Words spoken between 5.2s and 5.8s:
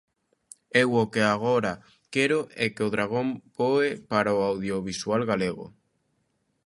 galego.